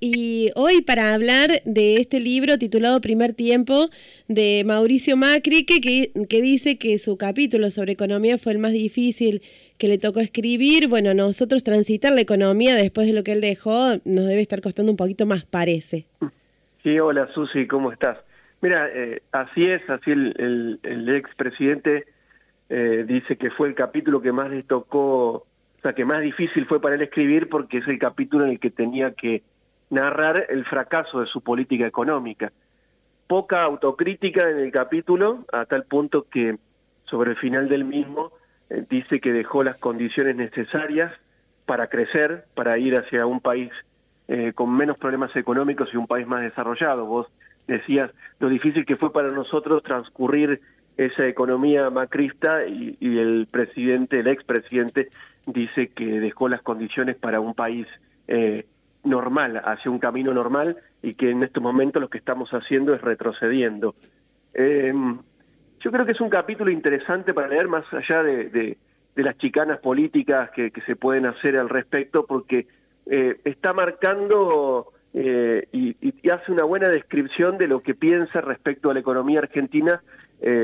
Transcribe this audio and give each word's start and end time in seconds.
y 0.00 0.50
hoy 0.56 0.80
para 0.80 1.12
hablar 1.12 1.50
de 1.66 1.96
este 1.96 2.20
libro 2.20 2.56
titulado 2.56 3.02
Primer 3.02 3.34
Tiempo 3.34 3.90
de 4.28 4.62
Mauricio 4.66 5.16
Macri, 5.16 5.66
que, 5.66 5.80
que, 5.80 6.42
dice 6.42 6.78
que 6.78 6.96
su 6.96 7.18
capítulo 7.18 7.68
sobre 7.68 7.92
economía 7.92 8.38
fue 8.38 8.52
el 8.52 8.58
más 8.58 8.72
difícil 8.72 9.42
que 9.76 9.88
le 9.88 9.98
tocó 9.98 10.20
escribir. 10.20 10.88
Bueno, 10.88 11.12
nosotros 11.12 11.62
transitar 11.62 12.14
la 12.14 12.22
economía 12.22 12.74
después 12.74 13.06
de 13.06 13.12
lo 13.12 13.22
que 13.22 13.32
él 13.32 13.42
dejó 13.42 13.96
nos 14.06 14.26
debe 14.26 14.40
estar 14.40 14.62
costando 14.62 14.90
un 14.90 14.96
poquito 14.96 15.26
más, 15.26 15.44
parece. 15.44 16.06
Sí, 16.82 16.98
hola 16.98 17.28
Susi, 17.34 17.66
¿cómo 17.66 17.92
estás? 17.92 18.16
Mira, 18.62 18.88
eh, 18.92 19.20
así 19.32 19.60
es, 19.62 19.82
así 19.90 20.10
el, 20.10 20.34
el, 20.38 20.80
el 20.82 21.14
expresidente 21.14 22.06
eh, 22.70 23.04
dice 23.06 23.36
que 23.36 23.50
fue 23.50 23.68
el 23.68 23.74
capítulo 23.74 24.22
que 24.22 24.32
más 24.32 24.50
le 24.50 24.62
tocó 24.62 25.46
o 25.80 25.82
sea, 25.82 25.94
que 25.94 26.04
más 26.04 26.20
difícil 26.20 26.66
fue 26.66 26.80
para 26.80 26.94
él 26.94 27.02
escribir 27.02 27.48
porque 27.48 27.78
es 27.78 27.88
el 27.88 27.98
capítulo 27.98 28.44
en 28.44 28.50
el 28.52 28.60
que 28.60 28.70
tenía 28.70 29.12
que 29.12 29.42
narrar 29.90 30.46
el 30.48 30.64
fracaso 30.64 31.20
de 31.20 31.26
su 31.26 31.42
política 31.42 31.86
económica. 31.86 32.52
Poca 33.26 33.62
autocrítica 33.62 34.48
en 34.48 34.58
el 34.58 34.72
capítulo, 34.72 35.44
a 35.52 35.66
tal 35.66 35.84
punto 35.84 36.26
que 36.28 36.56
sobre 37.04 37.32
el 37.32 37.36
final 37.36 37.68
del 37.68 37.84
mismo 37.84 38.32
eh, 38.70 38.84
dice 38.88 39.20
que 39.20 39.32
dejó 39.32 39.62
las 39.62 39.78
condiciones 39.78 40.36
necesarias 40.36 41.12
para 41.66 41.88
crecer, 41.88 42.46
para 42.54 42.78
ir 42.78 42.96
hacia 42.96 43.26
un 43.26 43.40
país 43.40 43.70
eh, 44.28 44.52
con 44.54 44.74
menos 44.76 44.96
problemas 44.96 45.34
económicos 45.36 45.88
y 45.92 45.96
un 45.96 46.06
país 46.06 46.26
más 46.26 46.42
desarrollado. 46.42 47.04
Vos 47.04 47.26
decías 47.66 48.10
lo 48.38 48.48
difícil 48.48 48.86
que 48.86 48.96
fue 48.96 49.12
para 49.12 49.30
nosotros 49.30 49.82
transcurrir 49.82 50.60
esa 50.96 51.26
economía 51.26 51.88
macrista 51.90 52.66
y, 52.66 52.96
el 53.00 53.48
presidente, 53.50 54.20
el 54.20 54.28
expresidente, 54.28 55.08
dice 55.46 55.88
que 55.88 56.20
dejó 56.20 56.48
las 56.48 56.62
condiciones 56.62 57.16
para 57.16 57.40
un 57.40 57.54
país 57.54 57.86
eh, 58.28 58.66
normal, 59.04 59.60
hacia 59.64 59.90
un 59.90 59.98
camino 59.98 60.32
normal, 60.32 60.76
y 61.02 61.14
que 61.14 61.30
en 61.30 61.42
estos 61.42 61.62
momentos 61.62 62.00
lo 62.00 62.08
que 62.08 62.18
estamos 62.18 62.50
haciendo 62.50 62.94
es 62.94 63.00
retrocediendo. 63.00 63.94
Eh, 64.54 64.92
yo 65.80 65.90
creo 65.90 66.04
que 66.04 66.12
es 66.12 66.20
un 66.20 66.28
capítulo 66.28 66.70
interesante 66.70 67.32
para 67.32 67.48
leer 67.48 67.68
más 67.68 67.84
allá 67.92 68.22
de, 68.22 68.48
de, 68.50 68.76
las 69.16 69.36
chicanas 69.36 69.80
políticas 69.80 70.50
que, 70.50 70.70
que, 70.70 70.80
se 70.82 70.96
pueden 70.96 71.26
hacer 71.26 71.58
al 71.58 71.68
respecto, 71.68 72.24
porque 72.26 72.66
eh, 73.06 73.38
está 73.44 73.74
marcando 73.74 74.92
eh, 75.12 75.66
y, 75.72 75.94
hace 76.30 76.52
una 76.52 76.64
buena 76.64 76.88
descripción 76.88 77.58
de 77.58 77.68
lo 77.68 77.82
que 77.82 77.94
piensa 77.94 78.40
respecto 78.40 78.90
a 78.90 78.94
la 78.94 79.00
economía 79.00 79.40
argentina 79.40 80.02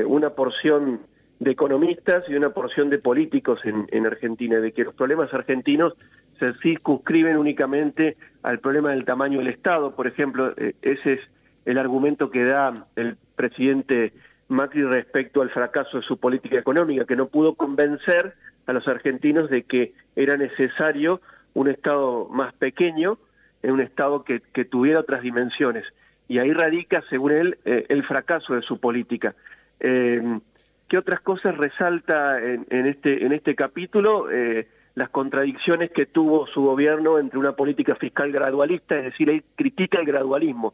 una 0.07 0.31
porción 0.31 1.01
de 1.39 1.51
economistas 1.51 2.23
y 2.27 2.35
una 2.35 2.49
porción 2.49 2.89
de 2.89 2.99
políticos 2.99 3.59
en, 3.63 3.87
en, 3.91 4.05
Argentina, 4.05 4.59
de 4.59 4.71
que 4.71 4.83
los 4.83 4.95
problemas 4.95 5.33
argentinos 5.33 5.93
se 6.39 6.53
circunscriben 6.61 7.37
únicamente 7.37 8.17
al 8.43 8.59
problema 8.59 8.91
del 8.91 9.05
tamaño 9.05 9.39
del 9.39 9.49
Estado. 9.49 9.95
Por 9.95 10.07
ejemplo, 10.07 10.53
eh, 10.57 10.73
ese 10.81 11.13
es 11.13 11.19
el 11.65 11.77
argumento 11.77 12.29
que 12.29 12.43
da 12.43 12.87
el 12.95 13.17
presidente 13.35 14.13
Macri 14.47 14.83
respecto 14.83 15.41
al 15.41 15.49
fracaso 15.49 15.97
de 15.97 16.03
su 16.03 16.17
política 16.17 16.57
económica, 16.57 17.05
que 17.05 17.15
no 17.15 17.27
pudo 17.27 17.55
convencer 17.55 18.33
a 18.65 18.73
los 18.73 18.87
argentinos 18.87 19.49
de 19.49 19.63
que 19.63 19.93
era 20.15 20.37
necesario 20.37 21.21
un 21.53 21.69
Estado 21.69 22.27
más 22.29 22.53
pequeño, 22.53 23.17
un 23.63 23.81
Estado 23.81 24.23
que, 24.23 24.39
tuviera 24.65 25.01
otras 25.01 25.21
dimensiones. 25.21 25.85
Y 26.29 26.39
ahí 26.39 26.51
radica, 26.53 27.03
según 27.09 27.31
él, 27.31 27.57
eh, 27.65 27.85
el 27.89 28.05
fracaso 28.05 28.53
de 28.53 28.61
su 28.61 28.79
política. 28.79 29.35
Eh, 29.79 30.39
¿Qué 30.87 30.97
otras 30.97 31.19
cosas 31.19 31.57
resalta 31.57 32.39
en, 32.41 32.65
este, 32.87 33.25
este 33.33 33.55
capítulo? 33.55 34.31
Eh, 34.31 34.67
las 34.95 35.09
contradicciones 35.09 35.91
que 35.91 36.05
tuvo 36.05 36.47
su 36.47 36.61
gobierno 36.63 37.19
entre 37.19 37.37
una 37.37 37.51
política 37.51 37.95
fiscal 37.95 38.31
gradualista, 38.31 38.97
es 38.97 39.03
decir, 39.03 39.29
él 39.29 39.43
critica 39.55 39.99
el 39.99 40.05
gradualismo. 40.05 40.73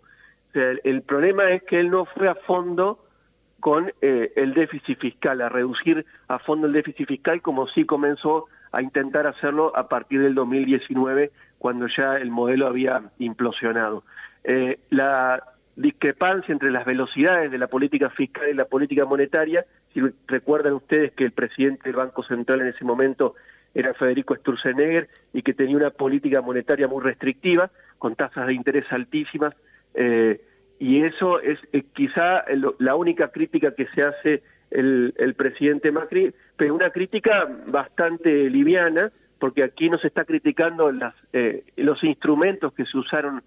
El, 0.54 1.02
problema 1.02 1.50
es 1.50 1.64
que 1.64 1.80
él 1.80 1.90
no 1.90 2.06
fue 2.06 2.30
a 2.30 2.36
fondo 2.36 3.04
con 3.60 3.92
eh, 4.02 4.32
el 4.36 4.54
déficit 4.54 5.00
fiscal, 5.00 5.42
a 5.42 5.50
reducir 5.50 6.06
a 6.28 6.38
fondo 6.38 6.68
el 6.68 6.74
déficit 6.74 7.08
fiscal 7.08 7.42
como 7.42 7.68
sí 7.68 7.86
comenzó 7.86 8.46
a 8.72 8.82
intentar 8.82 9.26
hacerlo 9.26 9.76
a 9.76 9.90
partir 9.90 10.22
del 10.22 10.36
2019, 10.36 11.32
cuando 11.58 11.88
ya 11.88 12.18
el 12.18 12.30
modelo 12.30 12.68
había 12.68 13.02
implosionado. 13.20 14.04
Eh, 14.44 14.80
la 14.90 15.44
discrepancia 15.76 16.52
entre 16.52 16.72
las 16.72 16.86
velocidades 16.86 17.52
de 17.52 17.58
la 17.58 17.68
política 17.68 18.10
fiscal 18.10 18.50
y 18.50 18.54
la 18.54 18.66
política 18.66 19.06
monetaria. 19.06 19.66
Si 19.94 20.02
recuerdan 20.28 20.74
ustedes 20.74 21.14
que 21.14 21.26
el 21.26 21.32
presidente 21.32 21.84
del 21.86 21.96
Banco 21.96 22.24
Central 22.24 22.62
en 22.62 22.68
ese 22.68 22.86
momento 22.86 23.36
era 23.74 23.94
Federico 23.94 24.36
Sturzenegger 24.36 25.10
y 25.34 25.42
que 25.42 25.54
tenía 25.54 25.78
una 25.78 25.90
política 25.90 26.42
monetaria 26.42 26.88
muy 26.88 27.04
restrictiva, 27.04 27.72
con 27.98 28.16
tasas 28.16 28.48
de 28.48 28.54
interés 28.54 28.86
altísimas, 28.92 29.56
eh, 29.96 30.42
y 30.80 31.04
eso 31.04 31.40
es 31.40 31.60
eh, 31.72 31.84
quizá 31.94 32.44
la 32.80 32.96
única 32.96 33.30
crítica 33.30 33.74
que 33.74 33.88
se 33.96 34.04
hace 34.04 34.44
el, 34.70 35.36
presidente 35.38 35.92
Macri, 35.92 36.34
pero 36.58 36.76
una 36.76 36.90
crítica 36.90 37.48
bastante 37.68 38.50
liviana, 38.50 39.12
porque 39.40 39.64
aquí 39.64 39.90
no 39.90 39.98
se 39.98 40.08
está 40.08 40.26
criticando 40.26 40.92
las, 40.92 41.16
eh, 41.32 41.64
los 41.78 42.04
instrumentos 42.04 42.74
que 42.74 42.86
se 42.86 42.98
usaron 42.98 43.44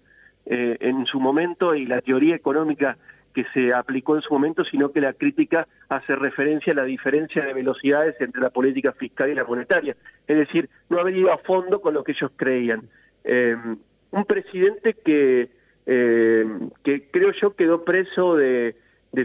eh, 0.49 0.77
en 0.79 1.05
su 1.05 1.19
momento 1.19 1.75
y 1.75 1.85
la 1.85 1.99
teoría 2.01 2.33
económica 2.33 2.97
que 3.33 3.45
se 3.53 3.75
aplicó 3.75 4.15
en 4.15 4.21
su 4.21 4.33
momento, 4.33 4.63
sino 4.63 4.93
que 4.93 5.01
la 5.01 5.11
crítica 5.11 5.67
hace 5.89 6.15
referencia 6.15 6.71
a 6.71 6.77
la 6.77 6.85
diferencia 6.85 7.43
de 7.43 7.53
velocidades 7.53 8.15
entre 8.21 8.41
la 8.41 8.49
política 8.49 8.93
fiscal 8.93 9.29
y 9.29 9.35
la 9.35 9.43
monetaria. 9.43 9.97
Es 10.25 10.37
decir, 10.37 10.69
no 10.89 10.99
ha 10.99 11.03
venido 11.03 11.33
a 11.33 11.37
fondo 11.39 11.81
con 11.81 11.93
lo 11.93 12.03
que 12.03 12.13
ellos 12.13 12.31
creían. 12.35 12.89
Eh, 13.25 13.57
un 14.11 14.25
presidente 14.25 14.93
que, 14.93 15.49
eh, 15.85 16.45
que 16.81 17.11
creo 17.11 17.33
yo 17.33 17.55
quedó 17.55 17.83
preso 17.83 18.37
de, 18.37 18.75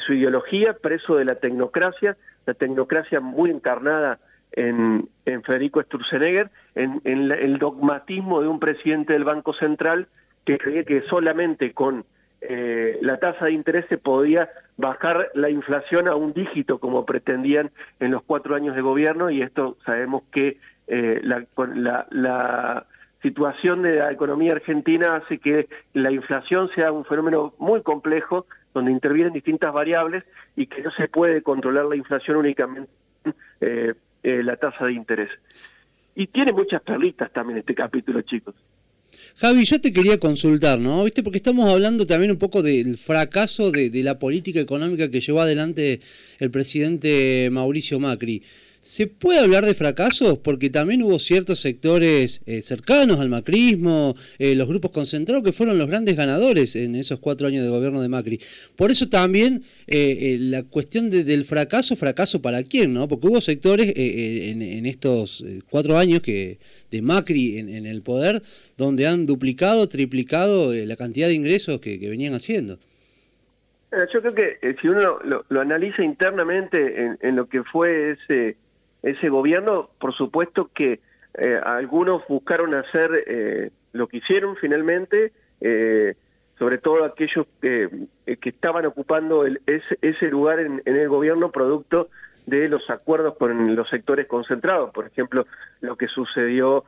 su 0.05 0.15
ideología, 0.15 0.75
preso 0.75 1.15
de 1.15 1.25
la 1.25 1.37
tecnocracia, 1.37 2.17
la 2.47 2.55
tecnocracia 2.55 3.21
muy 3.21 3.51
encarnada 3.51 4.19
en, 4.51 5.09
Federico 5.25 5.81
Sturzenegger, 5.83 6.51
en, 6.75 7.01
en 7.05 7.31
el 7.31 7.59
dogmatismo 7.59 8.43
de 8.43 8.49
un 8.49 8.59
presidente 8.59 9.13
del 9.13 9.25
Banco 9.25 9.55
Central 9.55 10.09
que 10.45 10.59
creía 10.59 10.85
que 10.85 11.03
solamente 11.03 11.73
con 11.73 12.05
eh, 12.41 12.99
la 13.03 13.19
tasa 13.19 13.45
de 13.47 13.53
interés 13.53 13.87
se 13.89 13.99
podía 13.99 14.49
bajar 14.77 15.31
la 15.35 15.51
inflación 15.51 16.09
a 16.09 16.17
un 16.17 16.33
dígito 16.33 16.79
como 16.79 17.07
pretendían 17.07 17.71
en 18.01 18.11
los 18.11 18.23
cuatro 18.23 18.55
años 18.55 18.75
de 18.75 18.83
gobierno 18.83 19.31
y 19.31 19.43
esto 19.43 19.77
sabemos 19.85 20.25
que 20.33 20.59
eh, 20.89 21.21
la, 21.23 22.87
situación 23.23 23.83
de 23.83 23.97
la 23.97 24.11
economía 24.11 24.51
argentina 24.51 25.15
hace 25.15 25.39
que 25.39 25.69
la 25.95 26.11
inflación 26.11 26.69
sea 26.75 26.91
un 26.91 27.05
fenómeno 27.05 27.55
muy 27.59 27.81
complejo 27.83 28.47
donde 28.75 28.91
intervienen 28.91 29.33
distintas 29.33 29.73
variables 29.73 30.25
y 30.57 30.67
que 30.67 30.83
no 30.83 30.91
se 30.91 31.07
puede 31.07 31.41
controlar 31.41 31.85
la 31.85 31.95
inflación 31.95 32.37
únicamente 32.37 32.91
eh, 33.61 33.95
eh, 34.25 34.43
la 34.43 34.57
tasa 34.57 34.87
de 34.87 34.93
interés. 34.95 35.31
Y 36.17 36.27
tiene 36.27 36.53
muchas 36.53 36.83
perlitas 36.83 37.31
también 37.33 37.59
este 37.59 37.77
capítulo, 37.77 38.23
chicos. 38.23 38.57
Javi, 39.37 39.65
yo 39.65 39.81
te 39.81 39.93
quería 39.93 40.19
consultar, 40.19 40.79
¿no? 40.79 41.05
¿Viste? 41.05 41.23
Porque 41.23 41.39
estamos 41.39 41.71
hablando 41.71 42.07
también 42.07 42.31
un 42.31 42.39
poco 42.39 42.63
del 42.63 42.99
fracaso 42.99 43.71
de, 43.71 43.91
de 43.91 44.03
la 44.03 44.19
política 44.19 44.61
económica 44.61 45.11
que 45.11 45.21
llevó 45.21 45.41
adelante 45.41 46.01
el 46.39 46.51
presidente 46.51 47.49
Mauricio 47.51 47.99
Macri. 47.99 48.43
¿Se 48.83 49.07
puede 49.07 49.39
hablar 49.39 49.65
de 49.65 49.75
fracasos? 49.75 50.39
Porque 50.39 50.69
también 50.69 51.05
hubo 51.05 51.21
ciertos 51.21 51.61
sectores 51.61 52.43
eh, 52.47 52.63
cercanos 52.63 53.21
al 53.21 53.29
macrismo, 53.29 54.17
eh, 54.41 54.57
los 54.57 54.67
grupos 54.67 54.91
concentrados, 54.91 55.45
que 55.45 55.53
fueron 55.53 55.79
los 55.79 55.89
grandes 55.89 56.17
ganadores 56.17 56.75
en 56.75 56.97
esos 56.97 57.21
cuatro 57.21 57.47
años 57.47 57.63
de 57.63 57.71
gobierno 57.71 58.01
de 58.03 58.09
Macri. 58.09 58.41
Por 58.75 58.91
eso 58.91 59.09
también 59.09 59.63
eh, 59.87 60.37
la 60.41 60.65
cuestión 60.65 61.11
de, 61.11 61.23
del 61.23 61.45
fracaso, 61.45 61.95
fracaso 61.95 62.43
para 62.43 62.65
quién, 62.65 62.93
¿no? 62.93 63.07
Porque 63.07 63.29
hubo 63.29 63.41
sectores 63.41 63.93
en, 63.95 64.85
estos 64.85 65.45
cuatro 65.71 65.97
años 65.97 66.21
que 66.21 66.59
de 66.91 67.03
Macri 67.03 67.59
en, 67.59 67.69
en, 67.69 67.87
el 67.87 68.03
poder 68.03 68.43
donde 68.77 69.07
han 69.07 69.27
duplicado, 69.27 69.89
triplicado 69.89 70.73
la 70.75 70.97
cantidad 70.97 71.29
de 71.29 71.35
ingresos 71.35 71.81
que, 71.81 71.99
venían 71.99 72.35
haciendo. 72.35 72.81
Yo 74.13 74.21
creo 74.23 74.35
que 74.35 74.77
si 74.81 74.89
uno 74.89 75.21
lo, 75.23 75.61
analiza 75.61 76.03
internamente 76.03 77.01
en, 77.01 77.19
en, 77.21 77.37
lo 77.37 77.47
que 77.47 77.63
fue 77.63 78.13
ese 78.13 78.57
ese 79.03 79.29
gobierno, 79.29 79.91
por 79.99 80.15
supuesto 80.15 80.71
que 80.75 81.01
eh, 81.35 81.59
algunos 81.65 82.27
buscaron 82.29 82.75
hacer 82.75 83.25
eh, 83.27 83.71
lo 83.93 84.07
que 84.07 84.19
hicieron 84.19 84.57
finalmente, 84.57 85.33
eh, 85.61 86.15
sobre 86.59 86.79
todo 86.79 87.05
aquellos 87.05 87.47
que, 87.61 87.89
estaban 88.27 88.87
ocupando 88.87 89.45
ese, 89.47 90.29
lugar 90.29 90.61
en, 90.61 90.83
el 90.85 91.09
gobierno 91.09 91.51
producto 91.51 92.09
de 92.47 92.69
los 92.69 92.89
acuerdos 92.91 93.37
con 93.37 93.75
los 93.75 93.89
sectores 93.89 94.27
concentrados, 94.27 94.91
por 94.91 95.07
ejemplo, 95.07 95.47
lo 95.81 95.97
que 95.97 96.07
sucedió 96.09 96.85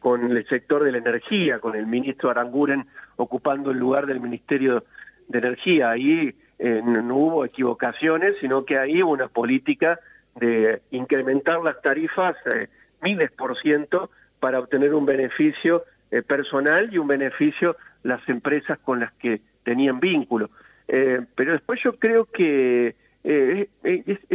con 0.00 0.36
el 0.36 0.46
sector 0.48 0.84
de 0.84 0.92
la 0.92 0.98
energía, 0.98 1.60
con 1.60 1.74
el 1.74 1.86
ministro 1.86 2.30
Aranguren 2.30 2.86
ocupando 3.16 3.70
el 3.70 3.78
lugar 3.78 4.06
del 4.06 4.20
Ministerio 4.20 4.84
de 5.28 5.38
Energía. 5.38 5.90
Ahí 5.90 6.34
no 6.58 7.16
hubo 7.16 7.44
equivocaciones, 7.44 8.34
sino 8.40 8.64
que 8.64 8.78
ahí 8.78 9.02
hubo 9.02 9.12
una 9.12 9.28
política 9.28 9.98
de 10.40 10.82
incrementar 10.90 11.62
las 11.62 11.80
tarifas 11.80 12.36
eh, 12.54 12.68
miles 13.02 13.30
por 13.30 13.56
ciento 13.60 14.10
para 14.40 14.58
obtener 14.58 14.94
un 14.94 15.06
beneficio 15.06 15.84
eh, 16.10 16.22
personal 16.22 16.92
y 16.92 16.98
un 16.98 17.06
beneficio 17.06 17.76
las 18.02 18.26
empresas 18.28 18.78
con 18.80 19.00
las 19.00 19.12
que 19.12 19.40
tenían 19.62 20.00
vínculo. 20.00 20.50
Eh, 20.88 21.20
pero 21.36 21.52
después 21.52 21.78
yo 21.84 21.92
creo 21.98 22.24
que 22.24 22.96
eh, 23.22 23.68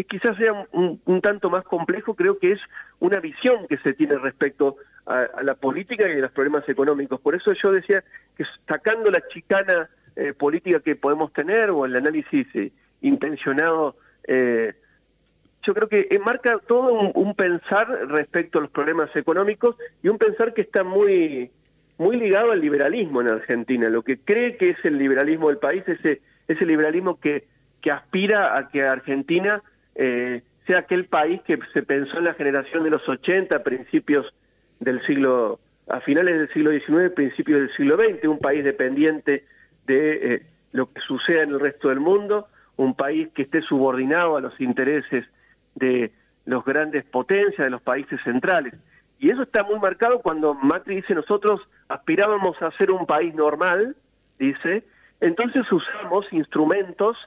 quizás 0.07 0.37
sea 0.37 0.67
un, 0.71 1.21
tanto 1.21 1.49
más 1.49 1.65
complejo, 1.65 2.13
creo 2.13 2.37
que 2.37 2.53
es 2.53 2.59
una 2.99 3.19
visión 3.19 3.67
que 3.67 3.77
se 3.79 3.93
tiene 3.93 4.17
respecto 4.17 4.77
a, 5.05 5.41
la 5.43 5.55
política 5.55 6.07
y 6.07 6.13
a 6.13 6.21
los 6.21 6.31
problemas 6.31 6.67
económicos. 6.69 7.19
Por 7.19 7.35
eso 7.35 7.51
yo 7.61 7.71
decía 7.71 8.03
que 8.37 8.45
sacando 8.67 9.11
la 9.11 9.21
chicana 9.27 9.89
política 10.37 10.79
que 10.79 10.95
podemos 10.95 11.33
tener 11.33 11.71
o 11.71 11.83
el 11.83 11.93
análisis 11.97 12.47
intencionado 13.01 13.97
yo 15.65 15.73
creo 15.73 15.89
que 15.89 16.07
marca 16.23 16.59
todo 16.67 16.93
un, 16.93 17.33
pensar 17.35 17.87
respecto 18.09 18.59
a 18.59 18.61
los 18.61 18.71
problemas 18.71 19.13
económicos 19.15 19.75
y 20.03 20.09
un 20.09 20.17
pensar 20.17 20.53
que 20.53 20.61
está 20.61 20.83
muy 20.83 21.51
muy 21.97 22.17
ligado 22.17 22.51
al 22.51 22.59
liberalismo 22.59 23.21
en 23.21 23.29
Argentina. 23.29 23.89
Lo 23.89 24.01
que 24.01 24.17
cree 24.17 24.57
que 24.57 24.71
es 24.71 24.77
el 24.83 24.97
liberalismo 24.97 25.47
del 25.47 25.59
país, 25.59 25.81
ese, 25.87 26.21
ese 26.45 26.65
liberalismo 26.65 27.19
que, 27.21 27.45
que 27.81 27.89
aspira 27.89 28.57
a 28.57 28.67
que 28.67 28.83
Argentina 28.83 29.63
eh, 29.95 30.41
sea 30.67 30.79
aquel 30.79 31.05
país 31.05 31.41
que 31.43 31.57
se 31.73 31.83
pensó 31.83 32.17
en 32.17 32.25
la 32.25 32.33
generación 32.33 32.83
de 32.83 32.89
los 32.89 33.07
80, 33.07 33.63
principios 33.63 34.25
del 34.81 35.05
siglo, 35.05 35.61
a 35.87 36.01
finales 36.01 36.37
del 36.37 36.49
siglo 36.51 36.71
XIX, 36.71 37.13
principios 37.15 37.61
del 37.61 37.75
siglo 37.77 37.97
XX, 37.97 38.27
un 38.27 38.39
país 38.39 38.65
dependiente 38.65 39.45
de 39.87 40.33
eh, 40.33 40.45
lo 40.73 40.91
que 40.91 40.99
suceda 40.99 41.43
en 41.43 41.51
el 41.51 41.61
resto 41.61 41.87
del 41.87 42.01
mundo, 42.01 42.47
un 42.75 42.93
país 42.93 43.29
que 43.33 43.43
esté 43.43 43.61
subordinado 43.61 44.35
a 44.35 44.41
los 44.41 44.59
intereses 44.59 45.25
de 45.75 46.11
los 46.45 46.63
grandes 46.63 47.03
potencias 47.05 47.65
de 47.65 47.69
los 47.69 47.81
países 47.81 48.19
centrales. 48.23 48.73
Y 49.19 49.29
eso 49.29 49.43
está 49.43 49.63
muy 49.63 49.79
marcado 49.79 50.19
cuando 50.19 50.53
Macri 50.53 50.97
dice 50.97 51.15
nosotros 51.15 51.61
aspirábamos 51.87 52.61
a 52.61 52.71
ser 52.71 52.91
un 52.91 53.05
país 53.05 53.33
normal, 53.33 53.95
dice, 54.37 54.83
entonces 55.21 55.63
usamos 55.71 56.25
instrumentos 56.31 57.17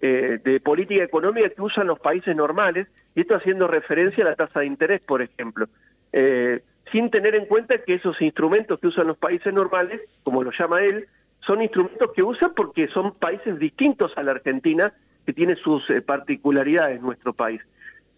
eh, 0.00 0.38
de 0.44 0.60
política 0.60 1.02
económica 1.02 1.48
que 1.48 1.62
usan 1.62 1.86
los 1.86 1.98
países 1.98 2.34
normales, 2.34 2.88
y 3.14 3.20
esto 3.22 3.36
haciendo 3.36 3.66
referencia 3.66 4.24
a 4.24 4.30
la 4.30 4.36
tasa 4.36 4.60
de 4.60 4.66
interés, 4.66 5.00
por 5.00 5.22
ejemplo, 5.22 5.66
eh, 6.12 6.62
sin 6.92 7.10
tener 7.10 7.34
en 7.34 7.46
cuenta 7.46 7.82
que 7.84 7.94
esos 7.94 8.20
instrumentos 8.20 8.80
que 8.80 8.86
usan 8.86 9.06
los 9.06 9.18
países 9.18 9.52
normales, 9.52 10.00
como 10.22 10.42
lo 10.42 10.50
llama 10.58 10.82
él, 10.82 11.06
son 11.40 11.62
instrumentos 11.62 12.12
que 12.14 12.22
usan 12.22 12.52
porque 12.54 12.88
son 12.88 13.14
países 13.14 13.58
distintos 13.58 14.12
a 14.16 14.22
la 14.22 14.32
Argentina, 14.32 14.92
que 15.26 15.32
tiene 15.32 15.56
sus 15.56 15.88
eh, 15.90 16.00
particularidades 16.00 17.00
nuestro 17.02 17.32
país. 17.32 17.60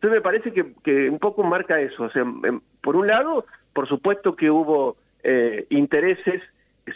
Entonces 0.01 0.17
me 0.17 0.23
parece 0.23 0.53
que, 0.53 1.11
un 1.11 1.19
poco 1.19 1.43
marca 1.43 1.79
eso. 1.79 2.09
Sea, 2.09 2.23
em, 2.23 2.63
por 2.81 2.97
un 2.97 3.07
lado, 3.07 3.45
por 3.75 3.87
supuesto 3.87 4.35
que 4.35 4.51
hubo 4.51 4.97
eh, 5.23 5.67
intereses 5.69 6.43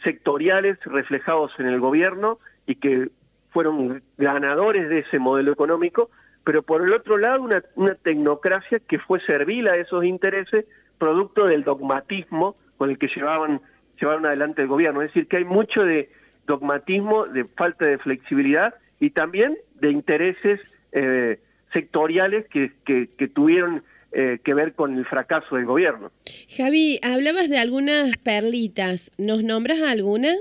sectoriales 0.02 0.78
reflejados 0.86 1.52
en 1.58 1.66
el 1.66 1.80
gobierno 1.80 2.38
y 2.66 2.76
que 2.76 3.10
fueron 3.50 4.02
ganadores 4.16 4.88
de 4.88 5.00
ese 5.00 5.18
modelo 5.18 5.52
económico, 5.52 6.08
pero 6.44 6.62
por 6.62 6.80
el 6.80 6.94
otro 6.94 7.18
lado 7.18 7.42
una, 7.42 7.62
una 7.74 7.94
tecnocracia 7.94 8.78
que 8.78 8.98
fue 8.98 9.20
servil 9.20 9.68
a 9.68 9.76
esos 9.76 10.02
intereses 10.02 10.64
producto 10.96 11.44
del 11.44 11.62
dogmatismo 11.62 12.56
con 12.78 12.88
el 12.88 12.96
que 12.96 13.08
llevaban, 13.08 13.60
llevaron 14.00 14.24
adelante 14.24 14.62
el 14.62 14.68
gobierno. 14.68 15.02
Es 15.02 15.08
decir, 15.08 15.28
que 15.28 15.36
hay 15.36 15.44
mucho 15.44 15.84
de 15.84 16.08
dogmatismo, 16.46 17.26
de 17.26 17.44
falta 17.44 17.86
de 17.86 17.98
flexibilidad 17.98 18.74
y 18.98 19.10
también 19.10 19.58
de 19.74 19.90
intereses 19.90 20.58
eh, 20.92 21.38
sectoriales 21.74 22.46
que, 22.48 22.72
que, 22.86 23.28
tuvieron 23.28 23.82
eh, 24.12 24.38
que 24.42 24.54
ver 24.54 24.72
con 24.74 24.96
el 24.96 25.04
fracaso 25.04 25.56
del 25.56 25.66
gobierno. 25.66 26.10
Javi, 26.48 27.00
hablabas 27.02 27.50
de 27.50 27.58
algunas 27.58 28.16
perlitas, 28.16 29.10
¿nos 29.18 29.42
nombras 29.42 29.82
alguna? 29.82 30.32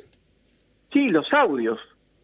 Sí, 0.94 1.10
los 1.10 1.34
audios, 1.34 1.80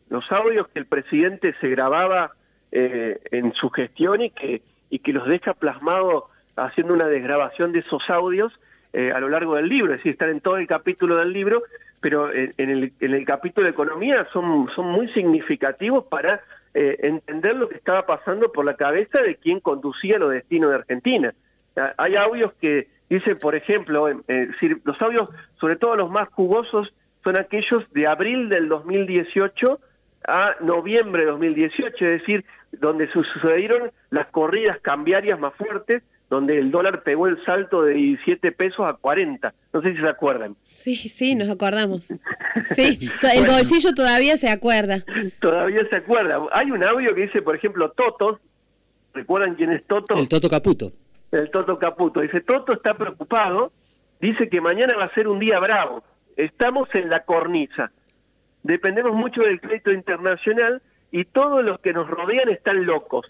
los 0.09 0.23
audios 0.31 0.67
que 0.69 0.79
el 0.79 0.85
presidente 0.85 1.55
se 1.59 1.69
grababa 1.69 2.31
eh, 2.71 3.19
en 3.31 3.51
su 3.53 3.69
gestión 3.71 4.21
y 4.21 4.29
que, 4.29 4.61
y 4.89 4.99
que 4.99 5.11
los 5.11 5.27
deja 5.27 5.55
plasmados 5.55 6.25
haciendo 6.55 6.93
una 6.93 7.07
desgrabación 7.07 7.71
de 7.71 7.79
esos 7.79 8.03
audios 8.09 8.53
eh, 8.93 9.11
a 9.13 9.19
lo 9.19 9.29
largo 9.29 9.55
del 9.55 9.67
libro, 9.67 9.93
es 9.93 9.99
decir, 9.99 10.13
están 10.13 10.29
en 10.29 10.41
todo 10.41 10.57
el 10.57 10.67
capítulo 10.67 11.15
del 11.17 11.33
libro, 11.33 11.63
pero 12.01 12.31
en, 12.31 12.53
el, 12.57 12.93
en 12.99 13.13
el 13.13 13.25
capítulo 13.25 13.65
de 13.65 13.71
economía 13.71 14.27
son, 14.31 14.69
son 14.75 14.87
muy 14.87 15.09
significativos 15.13 16.05
para 16.05 16.41
eh, 16.73 16.97
entender 17.01 17.55
lo 17.55 17.67
que 17.67 17.75
estaba 17.75 18.05
pasando 18.05 18.51
por 18.51 18.65
la 18.65 18.75
cabeza 18.75 19.21
de 19.21 19.35
quien 19.35 19.59
conducía 19.59 20.19
los 20.19 20.31
destinos 20.31 20.69
de 20.69 20.75
Argentina. 20.75 21.33
Hay 21.97 22.15
audios 22.15 22.53
que 22.59 22.87
dicen, 23.09 23.39
por 23.39 23.55
ejemplo, 23.55 24.09
eh, 24.09 24.49
los 24.83 25.01
audios, 25.01 25.29
sobre 25.59 25.77
todo 25.77 25.95
los 25.95 26.11
más 26.11 26.29
jugosos, 26.29 26.93
son 27.23 27.37
aquellos 27.37 27.91
de 27.91 28.07
abril 28.07 28.49
del 28.49 28.69
2018 28.69 29.79
a 30.27 30.55
noviembre 30.61 31.23
de 31.23 31.31
2018, 31.31 32.05
es 32.05 32.11
decir, 32.19 32.45
donde 32.71 33.09
sucedieron 33.11 33.91
las 34.09 34.27
corridas 34.27 34.79
cambiarias 34.81 35.39
más 35.39 35.53
fuertes, 35.55 36.03
donde 36.29 36.59
el 36.59 36.69
dólar 36.69 37.01
pegó 37.03 37.27
el 37.27 37.43
salto 37.43 37.81
de 37.81 37.93
17 37.95 38.51
pesos 38.51 38.87
a 38.87 38.93
40. 38.93 39.53
No 39.73 39.81
sé 39.81 39.95
si 39.95 40.01
se 40.01 40.07
acuerdan. 40.07 40.55
Sí, 40.63 40.95
sí, 40.95 41.35
nos 41.35 41.49
acordamos. 41.49 42.07
Sí, 42.75 42.99
el 43.33 43.45
bolsillo 43.45 43.93
todavía 43.93 44.35
se 44.35 44.49
acuerda. 44.49 45.05
Todavía 45.39 45.87
se 45.89 45.97
acuerda. 45.97 46.41
Hay 46.51 46.71
un 46.71 46.83
audio 46.83 47.15
que 47.15 47.21
dice, 47.21 47.41
por 47.41 47.55
ejemplo, 47.55 47.91
Toto. 47.91 48.39
¿Recuerdan 49.13 49.55
quién 49.55 49.71
es 49.71 49.85
Toto? 49.85 50.17
El 50.17 50.27
Toto 50.27 50.49
Caputo. 50.49 50.91
El 51.31 51.49
Toto 51.51 51.79
Caputo. 51.79 52.19
Dice, 52.19 52.41
Toto 52.41 52.73
está 52.73 52.95
preocupado. 52.95 53.71
Dice 54.19 54.49
que 54.49 54.59
mañana 54.59 54.97
va 54.97 55.05
a 55.05 55.13
ser 55.13 55.27
un 55.29 55.39
día 55.39 55.57
bravo. 55.59 56.03
Estamos 56.35 56.89
en 56.93 57.09
la 57.09 57.23
cornisa. 57.23 57.91
Dependemos 58.63 59.13
mucho 59.13 59.41
del 59.41 59.61
crédito 59.61 59.93
internacional 59.93 60.81
y 61.11 61.23
todos 61.25 61.63
los 61.63 61.79
que 61.79 61.93
nos 61.93 62.09
rodean 62.09 62.49
están 62.49 62.85
locos 62.85 63.25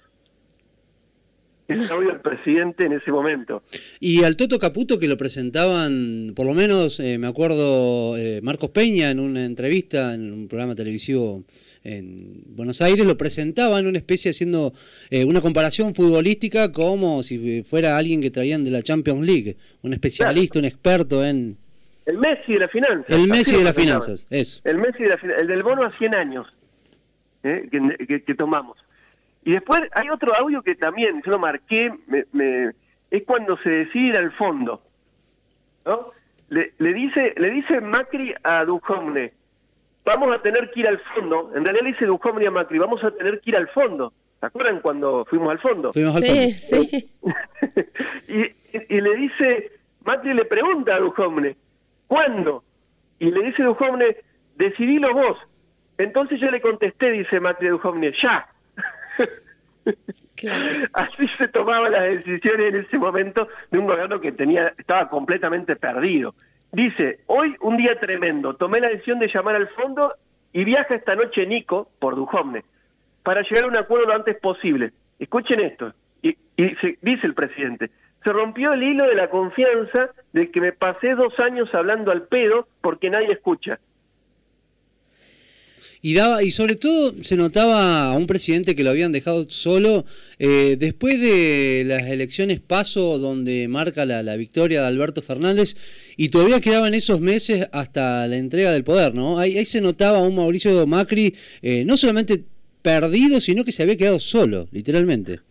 el 1.69 1.91
audio 1.91 2.09
del 2.09 2.21
presidente 2.21 2.85
en 2.85 2.93
ese 2.93 3.11
momento. 3.11 3.63
Y 3.99 4.23
al 4.23 4.35
Toto 4.35 4.59
Caputo 4.59 4.99
que 4.99 5.07
lo 5.07 5.17
presentaban, 5.17 6.33
por 6.35 6.45
lo 6.45 6.53
menos 6.53 6.99
eh, 6.99 7.17
me 7.17 7.27
acuerdo 7.27 8.17
eh, 8.17 8.41
Marcos 8.41 8.71
Peña 8.71 9.11
en 9.11 9.19
una 9.19 9.45
entrevista 9.45 10.13
en 10.13 10.33
un 10.33 10.47
programa 10.47 10.75
televisivo 10.75 11.43
en 11.83 12.43
Buenos 12.55 12.81
Aires, 12.81 13.05
lo 13.05 13.17
presentaban 13.17 13.87
una 13.87 13.99
especie 13.99 14.31
haciendo 14.31 14.73
eh, 15.09 15.23
una 15.23 15.41
comparación 15.41 15.95
futbolística 15.95 16.73
como 16.73 17.23
si 17.23 17.63
fuera 17.63 17.97
alguien 17.97 18.21
que 18.21 18.31
traían 18.31 18.63
de 18.63 18.71
la 18.71 18.81
Champions 18.81 19.25
League, 19.25 19.55
un 19.83 19.93
especialista, 19.93 20.59
un 20.59 20.65
experto 20.65 21.23
en... 21.23 21.55
El 22.05 22.17
Messi 22.17 22.53
de 22.53 22.59
las 22.59 22.71
finanzas. 22.71 23.05
El 23.07 23.27
Messi 23.27 23.55
de 23.55 23.63
las 23.63 23.75
finanzas, 23.75 24.27
eso. 24.31 24.59
El 24.63 24.79
Messi 24.79 25.03
de 25.03 25.09
la, 25.09 25.19
el 25.39 25.47
del 25.47 25.61
bono 25.61 25.83
a 25.83 25.95
100 25.97 26.15
años 26.15 26.47
que 27.43 28.35
tomamos. 28.35 28.77
Y 29.43 29.53
después 29.53 29.81
hay 29.93 30.09
otro 30.09 30.33
audio 30.35 30.61
que 30.61 30.75
también 30.75 31.21
yo 31.25 31.31
lo 31.31 31.39
marqué, 31.39 31.93
me, 32.07 32.71
es 33.09 33.23
cuando 33.23 33.57
se 33.57 33.69
decide 33.69 34.17
al 34.17 34.31
fondo. 34.33 34.81
¿no? 35.85 36.11
Le, 36.49 36.93
dice, 36.93 37.33
le 37.37 37.51
dice 37.51 37.79
Macri 37.79 38.33
a 38.43 38.65
Duhovne, 38.65 39.33
vamos 40.03 40.35
a 40.35 40.41
tener 40.41 40.71
que 40.71 40.81
ir 40.81 40.87
al 40.87 40.99
fondo. 40.99 41.51
En 41.55 41.63
realidad 41.63 41.83
le 41.83 41.91
dice 41.91 42.05
Duhovne 42.05 42.47
a 42.47 42.51
Macri, 42.51 42.79
vamos 42.79 43.03
a 43.03 43.11
tener 43.11 43.39
que 43.39 43.51
ir 43.51 43.57
al 43.57 43.67
fondo. 43.69 44.13
¿Se 44.39 44.45
acuerdan 44.45 44.79
cuando 44.81 45.25
fuimos 45.25 45.51
al 45.51 45.59
fondo? 45.59 45.93
Fuimos 45.93 46.15
al 46.15 46.23
sí, 46.23 46.53
Sí. 46.53 47.11
y, 48.89 49.01
le 49.01 49.15
dice, 49.15 49.71
Macri 50.03 50.33
le 50.33 50.45
pregunta 50.45 50.95
a 50.95 50.99
Duhovne, 50.99 51.55
¿cuándo? 52.07 52.63
Y 53.19 53.31
le 53.31 53.43
dice 53.43 53.63
Duhovne, 53.63 54.17
decidilo 54.55 55.13
vos. 55.13 55.37
Entonces 55.97 56.39
yo 56.39 56.49
le 56.49 56.61
contesté, 56.61 57.11
dice 57.11 57.39
Macri 57.39 57.67
a 57.67 57.71
Duhovne, 57.71 58.13
ya. 58.21 58.48
Así 60.93 61.27
se 61.37 61.47
tomaban 61.49 61.91
las 61.91 62.01
decisiones 62.01 62.73
en 62.73 62.81
ese 62.81 62.97
momento 62.97 63.47
de 63.71 63.79
un 63.79 63.87
gobierno 63.87 64.21
que 64.21 64.31
tenía 64.31 64.73
estaba 64.77 65.09
completamente 65.09 65.75
perdido. 65.75 66.33
Dice, 66.71 67.21
hoy 67.27 67.55
un 67.61 67.77
día 67.77 67.99
tremendo, 67.99 68.55
tomé 68.55 68.79
la 68.79 68.89
decisión 68.89 69.19
de 69.19 69.29
llamar 69.33 69.55
al 69.55 69.67
fondo 69.69 70.13
y 70.53 70.63
viaja 70.63 70.95
esta 70.95 71.15
noche 71.15 71.45
Nico 71.45 71.89
por 71.99 72.15
Dujovne 72.15 72.63
para 73.23 73.41
llegar 73.41 73.65
a 73.65 73.67
un 73.67 73.77
acuerdo 73.77 74.07
lo 74.07 74.15
antes 74.15 74.37
posible. 74.37 74.91
Escuchen 75.19 75.59
esto, 75.59 75.93
y, 76.21 76.35
dice 76.57 77.27
el 77.27 77.33
presidente, 77.33 77.91
se 78.23 78.31
rompió 78.31 78.73
el 78.73 78.83
hilo 78.83 79.05
de 79.07 79.15
la 79.15 79.29
confianza 79.29 80.11
de 80.33 80.51
que 80.51 80.61
me 80.61 80.71
pasé 80.71 81.15
dos 81.15 81.37
años 81.39 81.73
hablando 81.73 82.11
al 82.11 82.23
pedo 82.23 82.67
porque 82.81 83.09
nadie 83.09 83.33
escucha 83.33 83.79
y 86.01 86.13
daba 86.13 86.43
y 86.43 86.51
sobre 86.51 86.75
todo 86.75 87.13
se 87.23 87.35
notaba 87.35 88.05
a 88.05 88.17
un 88.17 88.27
presidente 88.27 88.75
que 88.75 88.83
lo 88.83 88.89
habían 88.89 89.11
dejado 89.11 89.49
solo 89.49 90.05
eh, 90.37 90.77
después 90.79 91.19
de 91.19 91.83
las 91.85 92.03
elecciones 92.03 92.61
paso 92.61 93.17
donde 93.17 93.67
marca 93.67 94.05
la, 94.05 94.35
victoria 94.37 94.81
de 94.81 94.87
Alberto 94.87 95.21
Fernández 95.21 95.75
y 96.15 96.29
todavía 96.29 96.61
quedaban 96.61 96.93
esos 96.93 97.19
meses 97.19 97.67
hasta 97.73 98.25
la 98.27 98.37
entrega 98.37 98.71
del 98.71 98.83
poder 98.83 99.13
no 99.13 99.39
ahí, 99.39 99.65
se 99.65 99.81
notaba 99.81 100.19
a 100.19 100.21
un 100.21 100.35
Mauricio 100.35 100.87
Macri 100.87 101.35
eh, 101.61 101.83
no 101.85 101.97
solamente 101.97 102.43
perdido 102.81 103.41
sino 103.41 103.65
que 103.65 103.73
se 103.73 103.83
había 103.83 103.97
quedado 103.97 104.19
solo 104.19 104.67
literalmente. 104.71 105.41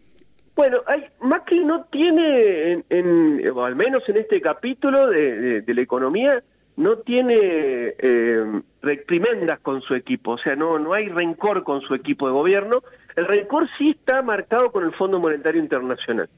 Bueno, 0.57 0.78
hay, 0.87 1.05
Macri 1.21 1.64
no 1.64 1.85
tiene, 1.85 2.83
en, 2.90 3.45
al 3.57 3.76
menos 3.76 4.02
en 4.09 4.17
este 4.17 4.40
capítulo 4.40 5.07
de, 5.07 5.61
de 5.61 5.75
la 5.75 5.83
economía, 5.83 6.43
no 6.78 6.99
tiene 6.99 7.35
eh, 7.37 8.62
reprimendas 8.82 9.58
con 9.58 9.82
su 9.82 9.97
equipo, 9.97 10.32
o 10.32 10.38
sea, 10.38 10.54
no, 10.54 10.78
no 10.78 10.92
hay 10.94 11.08
rencor 11.08 11.64
con 11.64 11.80
su 11.80 11.92
equipo 11.92 12.28
de 12.28 12.32
gobierno. 12.32 12.85
El 13.16 13.26
rencor 13.26 13.68
sí 13.76 13.90
está 13.90 14.23
marcado 14.23 14.70
con 14.70 14.85
el 14.85 14.92
Fondo 14.92 15.18
Monetario 15.18 15.61
Internacional. 15.61 16.28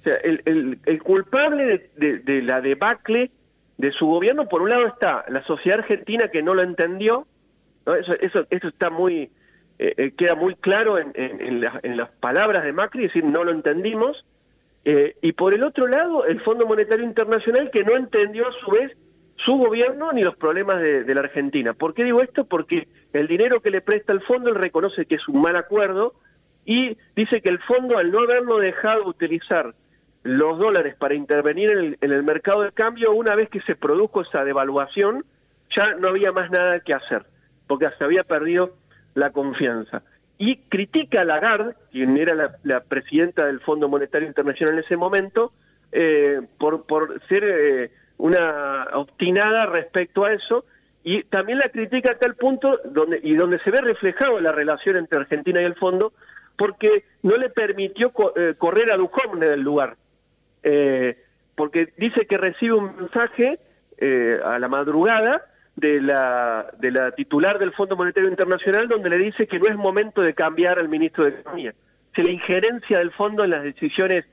O 0.00 0.02
sea, 0.02 0.14
el, 0.14 1.00
culpable 1.04 1.88
de, 1.96 2.42
la 2.42 2.60
debacle 2.60 3.30
de 3.78 3.92
su 3.92 4.06
gobierno, 4.06 4.48
por 4.48 4.62
un 4.62 4.70
lado 4.70 4.88
está 4.88 5.24
la 5.28 5.44
sociedad 5.44 5.78
argentina 5.78 6.26
que 6.26 6.42
no 6.42 6.54
lo 6.54 6.62
entendió, 6.62 7.28
Eso, 7.86 8.12
eso, 8.18 8.44
eso 8.50 8.66
está 8.66 8.90
muy, 8.90 9.30
eh, 9.78 9.94
eh, 9.96 10.14
queda 10.18 10.34
muy 10.34 10.56
claro 10.56 10.98
en, 10.98 11.12
en, 11.14 11.96
las 11.96 12.10
palabras 12.18 12.64
de 12.64 12.72
Macri, 12.72 13.04
es 13.04 13.14
decir, 13.14 13.24
no 13.24 13.44
lo 13.44 13.52
entendimos, 13.52 14.24
eh, 14.88 15.16
y 15.20 15.32
por 15.32 15.52
el 15.52 15.64
otro 15.64 15.88
lado, 15.88 16.26
el 16.26 16.40
Fondo 16.42 16.64
Monetario 16.64 17.04
Internacional 17.04 17.72
que 17.72 17.82
no 17.82 17.96
entendió 17.96 18.46
a 18.46 18.52
su 18.52 18.70
vez 18.70 18.96
su 19.34 19.56
gobierno 19.56 20.12
ni 20.12 20.22
los 20.22 20.36
problemas 20.36 20.80
de, 20.80 21.12
la 21.12 21.22
Argentina. 21.22 21.74
¿Por 21.74 21.92
qué 21.92 22.04
digo 22.04 22.22
esto? 22.22 22.44
Porque 22.44 22.86
el 23.12 23.26
dinero 23.26 23.60
que 23.60 23.72
le 23.72 23.80
presta 23.80 24.12
el 24.12 24.20
fondo, 24.20 24.48
él 24.48 24.54
reconoce 24.54 25.06
que 25.06 25.16
es 25.16 25.26
un 25.26 25.40
mal 25.40 25.56
acuerdo 25.56 26.14
y 26.64 26.96
dice 27.16 27.42
que 27.42 27.48
el 27.48 27.58
fondo, 27.58 27.98
al 27.98 28.12
no 28.12 28.20
haberlo 28.20 28.58
dejado 28.58 29.08
utilizar 29.08 29.74
los 30.22 30.56
dólares 30.56 30.94
para 30.94 31.14
intervenir 31.14 31.72
en 31.72 31.78
el, 31.78 31.98
en 32.00 32.12
el 32.12 32.22
mercado 32.22 32.62
de 32.62 32.70
cambio, 32.70 33.10
una 33.12 33.34
vez 33.34 33.48
que 33.48 33.62
se 33.62 33.74
produjo 33.74 34.20
esa 34.20 34.44
devaluación, 34.44 35.24
ya 35.76 35.96
no 35.96 36.10
había 36.10 36.30
más 36.30 36.48
nada 36.52 36.78
que 36.78 36.92
hacer, 36.92 37.26
porque 37.66 37.88
se 37.98 38.04
había 38.04 38.22
perdido 38.22 38.76
la 39.14 39.30
confianza 39.30 40.04
y 40.38 40.56
critica 40.68 41.22
a 41.22 41.24
Lagarde, 41.24 41.74
quien 41.90 42.16
era 42.16 42.58
la, 42.62 42.80
presidenta 42.80 43.46
del 43.46 43.60
Fondo 43.60 43.88
Monetario 43.88 44.28
Internacional 44.28 44.74
en 44.74 44.84
ese 44.84 44.96
momento, 44.96 45.52
eh, 45.92 46.40
por, 46.58 46.84
por 46.84 47.20
ser 47.28 47.44
eh, 47.44 47.90
una 48.18 48.88
obstinada 48.94 49.66
respecto 49.66 50.24
a 50.24 50.32
eso, 50.32 50.64
y 51.04 51.22
también 51.24 51.58
la 51.58 51.68
critica 51.68 52.12
a 52.12 52.18
tal 52.18 52.34
punto 52.34 52.80
donde, 52.84 53.20
y 53.22 53.34
donde 53.34 53.60
se 53.60 53.70
ve 53.70 53.80
reflejado 53.80 54.40
la 54.40 54.52
relación 54.52 54.96
entre 54.96 55.20
Argentina 55.20 55.62
y 55.62 55.64
el 55.64 55.76
fondo, 55.76 56.12
porque 56.58 57.04
no 57.22 57.36
le 57.36 57.48
permitió 57.48 58.12
eh, 58.34 58.54
correr 58.58 58.90
a 58.90 58.96
Lujón 58.96 59.40
del 59.40 59.60
lugar, 59.60 59.96
porque 61.54 61.92
dice 61.96 62.26
que 62.26 62.36
recibe 62.36 62.74
un 62.74 62.96
mensaje 62.96 63.60
a 64.44 64.58
la 64.58 64.66
madrugada 64.66 65.44
de 65.76 66.00
la, 66.00 66.66
de 66.78 66.90
la 66.90 67.12
titular 67.12 67.58
del 67.58 67.72
Fondo 67.72 67.96
Monetario 67.96 68.30
Internacional 68.30 68.88
donde 68.88 69.10
le 69.10 69.18
dice 69.18 69.46
que 69.46 69.58
no 69.58 69.66
es 69.66 69.76
momento 69.76 70.22
de 70.22 70.34
cambiar 70.34 70.78
al 70.78 70.88
ministro 70.88 71.24
de 71.24 71.30
Economía. 71.30 71.74
Si 72.14 72.22
la 72.22 72.30
injerencia 72.30 72.98
del 72.98 73.12
fondo 73.12 73.44
en 73.44 73.50
las 73.50 73.62
decisiones 73.62 74.24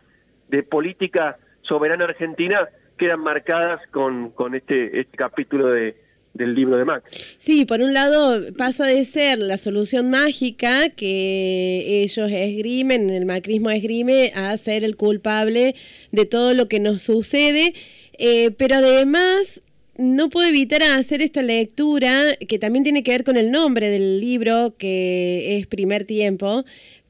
de 0.48 0.64
política 0.64 1.38
soberana 1.62 2.06
argentina 2.06 2.70
quedan 2.98 3.20
marcadas 3.20 3.82
con, 3.92 4.32
este, 4.56 5.02
este 5.02 5.18
capítulo 5.18 5.68
de, 5.68 5.98
del 6.34 6.56
libro 6.56 6.78
de 6.78 6.86
Max. 6.86 7.36
Sí, 7.40 7.66
por 7.66 7.82
un 7.82 7.94
lado 7.94 8.54
pasa 8.58 8.86
de 8.86 9.04
ser 9.04 9.40
la 9.40 9.58
solución 9.58 10.10
mágica 10.10 10.90
que 10.90 12.04
ellos 12.04 12.32
esgrimen, 12.32 13.10
el 13.10 13.26
macrismo 13.26 13.70
esgrime, 13.70 14.32
a 14.36 14.56
ser 14.58 14.86
el 14.86 14.96
culpable 14.96 15.76
de 16.12 16.26
todo 16.26 16.54
lo 16.54 16.70
que 16.70 16.80
nos 16.80 17.02
sucede, 17.02 17.74
eh, 18.18 18.52
pero 18.52 18.76
además 18.76 19.62
no 19.98 20.30
puedo 20.30 20.48
evitar 20.48 20.84
hacer 20.84 21.22
esta 21.22 21.42
lectura 21.42 22.36
que 22.48 22.60
también 22.60 22.84
tiene 22.84 23.04
que 23.04 23.12
ver 23.12 23.24
con 23.24 23.38
el 23.38 23.52
nombre 23.52 23.90
del 23.90 24.20
libro, 24.20 24.76
que 24.78 25.58
es 25.58 25.68
Primer 25.68 26.06
Tiempo, 26.06 26.66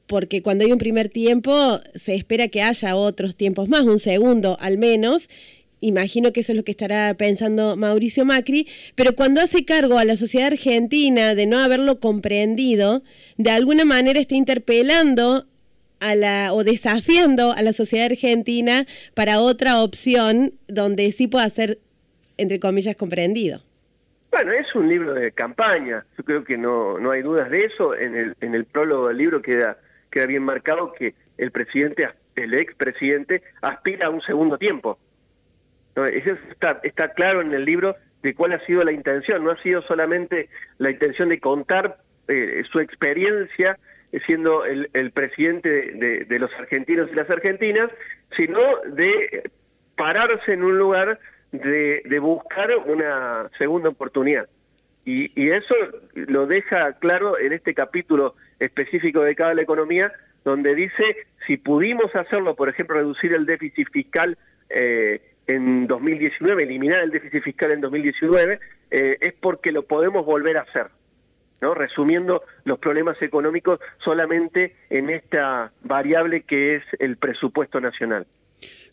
porque 0.06 0.42
cuando 0.42 0.64
hay 0.64 0.72
un 0.72 0.78
primer 0.78 1.08
tiempo 1.08 1.80
se 1.94 2.14
espera 2.14 2.48
que 2.48 2.62
haya 2.62 2.94
otros 2.96 3.36
tiempos 3.36 3.68
más, 3.68 3.84
un 3.84 3.98
segundo 3.98 4.58
al 4.60 4.78
menos. 4.78 5.28
Imagino 5.80 6.32
que 6.32 6.40
eso 6.40 6.52
es 6.52 6.56
lo 6.56 6.64
que 6.64 6.70
estará 6.70 7.14
pensando 7.14 7.76
Mauricio 7.76 8.24
Macri, 8.24 8.66
pero 8.94 9.14
cuando 9.16 9.40
hace 9.40 9.64
cargo 9.64 9.98
a 9.98 10.04
la 10.04 10.16
sociedad 10.16 10.48
argentina 10.48 11.34
de 11.34 11.46
no 11.46 11.58
haberlo 11.58 12.00
comprendido, 12.00 13.02
de 13.36 13.50
alguna 13.50 13.84
manera 13.84 14.20
está 14.20 14.34
interpelando 14.34 15.46
a 16.00 16.14
la, 16.14 16.52
o 16.52 16.64
desafiando 16.64 17.52
a 17.52 17.62
la 17.62 17.72
sociedad 17.72 18.06
argentina 18.06 18.86
para 19.14 19.40
otra 19.40 19.82
opción 19.82 20.54
donde 20.68 21.10
sí 21.12 21.26
pueda 21.26 21.48
ser 21.50 21.78
entre 22.36 22.60
comillas, 22.60 22.96
comprendido. 22.96 23.60
Bueno, 24.30 24.52
es 24.52 24.74
un 24.74 24.88
libro 24.88 25.14
de 25.14 25.30
campaña, 25.32 26.04
yo 26.18 26.24
creo 26.24 26.44
que 26.44 26.58
no, 26.58 26.98
no 26.98 27.12
hay 27.12 27.22
dudas 27.22 27.48
de 27.50 27.66
eso. 27.66 27.94
En 27.94 28.16
el, 28.16 28.36
en 28.40 28.54
el 28.54 28.64
prólogo 28.64 29.08
del 29.08 29.18
libro 29.18 29.40
queda, 29.40 29.78
queda 30.10 30.26
bien 30.26 30.42
marcado 30.42 30.92
que 30.92 31.14
el 31.38 31.52
presidente, 31.52 32.08
el 32.34 32.54
expresidente, 32.54 33.42
aspira 33.62 34.06
a 34.06 34.10
un 34.10 34.20
segundo 34.22 34.58
tiempo. 34.58 34.98
Eso 35.94 36.36
está, 36.50 36.80
está 36.82 37.12
claro 37.12 37.40
en 37.40 37.54
el 37.54 37.64
libro 37.64 37.94
de 38.22 38.34
cuál 38.34 38.52
ha 38.52 38.66
sido 38.66 38.82
la 38.82 38.90
intención. 38.90 39.44
No 39.44 39.52
ha 39.52 39.62
sido 39.62 39.82
solamente 39.82 40.48
la 40.78 40.90
intención 40.90 41.28
de 41.28 41.38
contar 41.38 41.98
eh, 42.26 42.64
su 42.72 42.80
experiencia 42.80 43.78
siendo 44.26 44.64
el, 44.64 44.90
el 44.92 45.10
presidente 45.10 45.68
de, 45.68 46.24
de, 46.24 46.38
los 46.38 46.52
argentinos 46.54 47.08
y 47.12 47.16
las 47.16 47.28
argentinas, 47.30 47.90
sino 48.36 48.60
de 48.86 49.50
pararse 49.96 50.52
en 50.52 50.62
un 50.62 50.78
lugar 50.78 51.18
de, 51.58 52.18
buscar 52.20 52.70
una 52.86 53.48
segunda 53.58 53.90
oportunidad. 53.90 54.48
Y, 55.04 55.30
eso 55.50 55.74
lo 56.14 56.46
deja 56.46 56.94
claro 56.94 57.38
en 57.38 57.52
este 57.52 57.74
capítulo 57.74 58.34
específico 58.58 59.20
de 59.20 59.34
cada 59.34 59.54
la 59.54 59.62
economía, 59.62 60.12
donde 60.44 60.74
dice, 60.74 61.16
si 61.46 61.56
pudimos 61.56 62.14
hacerlo, 62.14 62.54
por 62.54 62.68
ejemplo, 62.68 62.96
reducir 62.96 63.32
el 63.34 63.46
déficit 63.46 63.88
fiscal 63.90 64.38
eh, 64.70 65.20
en 65.46 65.86
2019, 65.86 66.62
eliminar 66.62 67.02
el 67.02 67.10
déficit 67.10 67.42
fiscal 67.42 67.72
en 67.72 67.80
2019, 67.80 68.60
eh, 68.90 69.16
es 69.20 69.34
porque 69.34 69.72
lo 69.72 69.84
podemos 69.84 70.24
volver 70.24 70.56
a 70.56 70.62
hacer. 70.62 70.86
¿no? 71.60 71.74
Resumiendo 71.74 72.42
los 72.64 72.78
problemas 72.78 73.20
económicos 73.22 73.80
solamente 74.02 74.74
en 74.90 75.10
esta 75.10 75.72
variable 75.82 76.42
que 76.42 76.76
es 76.76 76.82
el 76.98 77.16
presupuesto 77.16 77.80
nacional. 77.80 78.26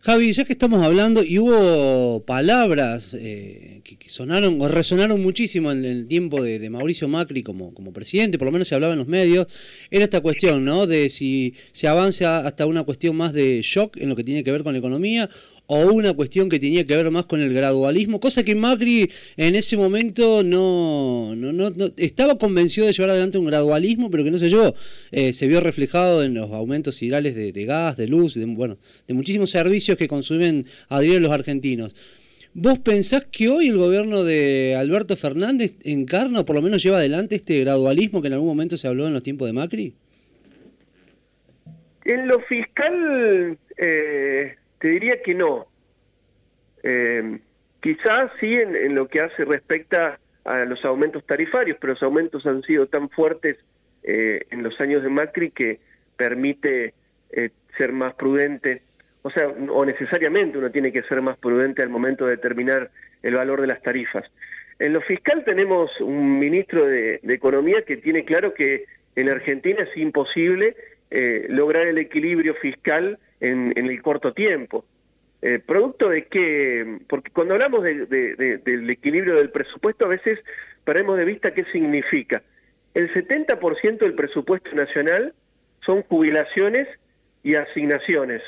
Javi, 0.03 0.33
ya 0.33 0.45
que 0.45 0.53
estamos 0.53 0.83
hablando, 0.83 1.23
y 1.23 1.37
hubo 1.37 2.25
palabras 2.25 3.15
eh, 3.19 3.81
que, 3.83 4.09
sonaron 4.09 4.59
o 4.59 4.67
resonaron 4.67 5.21
muchísimo 5.21 5.71
en 5.71 5.85
el 5.85 6.07
tiempo 6.07 6.41
de, 6.41 6.67
Mauricio 6.71 7.07
Macri 7.07 7.43
como, 7.43 7.71
como 7.75 7.93
presidente, 7.93 8.39
por 8.39 8.47
lo 8.47 8.51
menos 8.51 8.67
se 8.67 8.73
hablaba 8.73 8.93
en 8.93 8.99
los 8.99 9.07
medios, 9.07 9.45
era 9.91 10.03
esta 10.03 10.19
cuestión, 10.19 10.65
¿no? 10.65 10.87
De 10.87 11.11
si 11.11 11.53
se 11.71 11.87
avanza 11.87 12.39
hasta 12.39 12.65
una 12.65 12.81
cuestión 12.81 13.15
más 13.15 13.31
de 13.31 13.61
shock 13.61 13.97
en 13.97 14.09
lo 14.09 14.15
que 14.15 14.23
tiene 14.23 14.43
que 14.43 14.51
ver 14.51 14.63
con 14.63 14.73
la 14.73 14.79
economía 14.79 15.29
o 15.73 15.89
una 15.93 16.13
cuestión 16.13 16.49
que 16.49 16.59
tenía 16.59 16.85
que 16.85 16.97
ver 16.97 17.09
más 17.11 17.23
con 17.23 17.39
el 17.39 17.53
gradualismo, 17.53 18.19
cosa 18.19 18.43
que 18.43 18.55
Macri 18.55 19.09
en 19.37 19.55
ese 19.55 19.77
momento 19.77 20.43
no, 20.43 21.33
no, 21.33 21.53
no, 21.53 21.71
estaba 21.95 22.37
convencido 22.37 22.87
de 22.87 22.91
llevar 22.91 23.11
adelante 23.11 23.37
un 23.37 23.45
gradualismo, 23.45 24.11
pero 24.11 24.25
que 24.25 24.31
no 24.31 24.37
se 24.37 24.49
llevó. 24.49 24.75
Eh, 25.11 25.31
se 25.31 25.47
vio 25.47 25.61
reflejado 25.61 26.25
en 26.25 26.33
los 26.33 26.51
aumentos 26.51 27.01
ideales 27.01 27.35
de, 27.35 27.65
gas, 27.65 27.95
de 27.95 28.07
luz, 28.07 28.33
de, 28.33 28.43
bueno, 28.47 28.79
de 29.07 29.13
muchísimos 29.13 29.49
servicios 29.49 29.97
que 29.97 30.09
consumen 30.09 30.65
a 30.89 30.99
diario 30.99 31.21
los 31.21 31.31
argentinos. 31.31 31.95
¿Vos 32.53 32.79
pensás 32.79 33.27
que 33.31 33.47
hoy 33.47 33.69
el 33.69 33.77
gobierno 33.77 34.25
de 34.25 34.75
Alberto 34.77 35.15
Fernández 35.15 35.75
encarna 35.85 36.41
o 36.41 36.45
por 36.45 36.57
lo 36.57 36.61
menos 36.61 36.83
lleva 36.83 36.97
adelante 36.97 37.35
este 37.35 37.57
gradualismo 37.61 38.21
que 38.21 38.27
en 38.27 38.33
algún 38.33 38.49
momento 38.49 38.75
se 38.75 38.89
habló 38.89 39.07
en 39.07 39.13
los 39.13 39.23
tiempos 39.23 39.47
de 39.47 39.53
Macri? 39.53 39.93
En 42.03 42.27
lo 42.27 42.41
fiscal, 42.41 43.57
eh, 43.77 44.55
te 44.81 44.89
diría 44.89 45.21
que 45.23 45.35
no. 45.35 45.67
Eh, 46.83 47.39
quizás 47.79 48.31
sí 48.39 48.55
en, 48.55 48.95
lo 48.95 49.07
que 49.07 49.21
hace 49.21 49.45
respecta 49.45 50.19
a 50.43 50.65
los 50.65 50.83
aumentos 50.83 51.23
tarifarios, 51.25 51.77
pero 51.79 51.93
los 51.93 52.03
aumentos 52.03 52.45
han 52.47 52.63
sido 52.63 52.87
tan 52.87 53.09
fuertes 53.09 53.57
eh, 54.03 54.47
en 54.49 54.63
los 54.63 54.81
años 54.81 55.03
de 55.03 55.09
Macri 55.09 55.51
que 55.51 55.79
permite 56.17 56.95
eh, 57.29 57.51
ser 57.77 57.93
más 57.93 58.15
prudente, 58.15 58.81
o 59.21 59.29
sea, 59.29 59.47
o 59.47 59.85
necesariamente 59.85 60.57
uno 60.57 60.71
tiene 60.71 60.91
que 60.91 61.03
ser 61.03 61.21
más 61.21 61.37
prudente 61.37 61.83
al 61.83 61.89
momento 61.89 62.25
de 62.25 62.31
determinar 62.31 62.89
el 63.21 63.35
valor 63.35 63.61
de 63.61 63.67
las 63.67 63.83
tarifas. 63.83 64.25
En 64.79 64.93
lo 64.93 65.01
fiscal 65.01 65.43
tenemos 65.45 65.91
un 66.01 66.39
ministro 66.39 66.87
de, 66.87 67.19
Economía 67.29 67.83
que 67.83 67.97
tiene 67.97 68.25
claro 68.25 68.55
que 68.55 68.85
en 69.15 69.29
Argentina 69.29 69.83
es 69.83 69.95
imposible 69.95 70.75
lograr 71.49 71.87
el 71.87 71.97
equilibrio 71.99 72.55
fiscal 72.55 73.19
en, 73.41 73.73
el 73.75 74.01
corto 74.01 74.33
tiempo. 74.33 74.85
Eh, 75.41 75.59
¿Producto 75.59 76.09
de 76.09 76.27
qué? 76.27 76.99
Porque 77.09 77.31
cuando 77.31 77.55
hablamos 77.55 77.83
del 77.83 78.89
equilibrio 78.89 79.35
del 79.35 79.49
presupuesto, 79.49 80.05
a 80.05 80.09
veces 80.09 80.39
perdemos 80.83 81.17
de 81.17 81.25
vista 81.25 81.53
qué 81.53 81.65
significa. 81.71 82.41
El 82.93 83.11
70% 83.13 83.99
del 83.99 84.13
presupuesto 84.13 84.71
nacional 84.73 85.33
son 85.85 86.03
jubilaciones 86.03 86.87
y 87.43 87.55
asignaciones, 87.55 88.41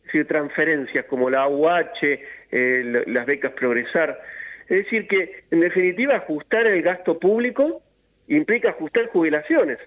es 0.00 0.04
decir, 0.04 0.26
transferencias 0.26 1.06
como 1.06 1.30
la 1.30 1.42
AUH, 1.42 2.02
eh, 2.02 3.04
las 3.06 3.26
becas 3.26 3.52
Progresar. 3.52 4.20
Es 4.68 4.84
decir, 4.84 5.08
que 5.08 5.44
en 5.50 5.60
definitiva 5.60 6.16
ajustar 6.16 6.68
el 6.68 6.82
gasto 6.82 7.18
público 7.18 7.82
implica 8.28 8.70
ajustar 8.70 9.06
jubilaciones. 9.06 9.78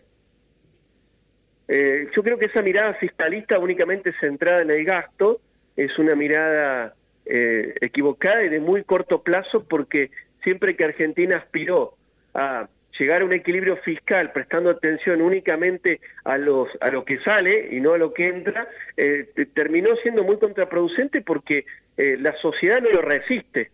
Eh, 1.67 2.07
yo 2.15 2.23
creo 2.23 2.37
que 2.37 2.47
esa 2.47 2.61
mirada 2.61 2.93
fiscalista 2.95 3.57
únicamente 3.57 4.13
centrada 4.19 4.61
en 4.61 4.71
el 4.71 4.83
gasto 4.83 5.39
es 5.75 5.97
una 5.97 6.15
mirada 6.15 6.93
eh, 7.25 7.75
equivocada 7.79 8.43
y 8.43 8.49
de 8.49 8.59
muy 8.59 8.83
corto 8.83 9.23
plazo 9.23 9.63
porque 9.63 10.11
siempre 10.43 10.75
que 10.75 10.83
Argentina 10.83 11.37
aspiró 11.37 11.95
a 12.33 12.67
llegar 12.99 13.21
a 13.21 13.25
un 13.25 13.33
equilibrio 13.33 13.77
fiscal 13.77 14.31
prestando 14.33 14.69
atención 14.69 15.21
únicamente 15.21 16.01
a 16.25 16.37
los 16.37 16.67
a 16.81 16.91
lo 16.91 17.05
que 17.05 17.19
sale 17.19 17.69
y 17.71 17.79
no 17.79 17.93
a 17.93 17.97
lo 17.97 18.13
que 18.13 18.27
entra, 18.27 18.67
eh, 18.97 19.29
terminó 19.53 19.95
siendo 20.03 20.23
muy 20.23 20.37
contraproducente 20.37 21.21
porque 21.21 21.65
eh, 21.97 22.17
la 22.19 22.35
sociedad 22.41 22.81
no 22.81 22.89
lo 22.89 23.01
resiste. 23.01 23.71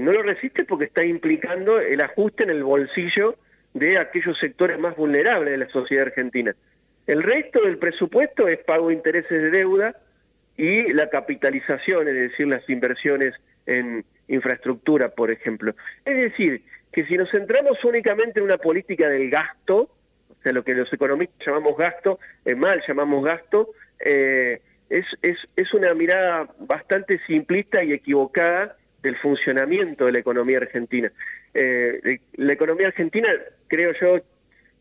No 0.00 0.12
lo 0.12 0.22
resiste 0.22 0.64
porque 0.64 0.86
está 0.86 1.04
implicando 1.04 1.78
el 1.78 2.00
ajuste 2.00 2.44
en 2.44 2.50
el 2.50 2.64
bolsillo 2.64 3.36
de 3.74 3.98
aquellos 3.98 4.38
sectores 4.38 4.78
más 4.78 4.96
vulnerables 4.96 5.52
de 5.52 5.58
la 5.58 5.68
sociedad 5.68 6.06
argentina. 6.06 6.54
El 7.06 7.22
resto 7.22 7.62
del 7.62 7.78
presupuesto 7.78 8.48
es 8.48 8.58
pago 8.60 8.88
de 8.88 8.94
intereses 8.94 9.42
de 9.42 9.50
deuda 9.50 9.96
y 10.56 10.92
la 10.92 11.08
capitalización, 11.08 12.08
es 12.08 12.14
decir, 12.14 12.46
las 12.46 12.68
inversiones 12.68 13.34
en 13.66 14.04
infraestructura, 14.28 15.08
por 15.08 15.30
ejemplo. 15.30 15.74
Es 16.04 16.16
decir, 16.16 16.62
que 16.92 17.04
si 17.06 17.16
nos 17.16 17.30
centramos 17.30 17.82
únicamente 17.84 18.40
en 18.40 18.44
una 18.44 18.58
política 18.58 19.08
del 19.08 19.30
gasto, 19.30 19.90
o 20.28 20.42
sea, 20.42 20.52
lo 20.52 20.62
que 20.62 20.74
los 20.74 20.92
economistas 20.92 21.46
llamamos 21.46 21.76
gasto, 21.76 22.18
eh, 22.44 22.54
mal 22.54 22.82
llamamos 22.86 23.24
gasto, 23.24 23.70
eh, 24.04 24.60
es, 24.90 25.06
es, 25.22 25.38
es 25.56 25.72
una 25.72 25.94
mirada 25.94 26.48
bastante 26.58 27.18
simplista 27.26 27.82
y 27.82 27.92
equivocada 27.92 28.76
del 29.02 29.16
funcionamiento 29.16 30.06
de 30.06 30.12
la 30.12 30.18
economía 30.20 30.58
argentina. 30.58 31.10
Eh, 31.54 32.20
la 32.34 32.52
economía 32.52 32.88
argentina, 32.88 33.28
creo 33.68 33.92
yo, 34.00 34.20